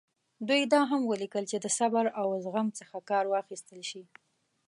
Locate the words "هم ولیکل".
0.91-1.43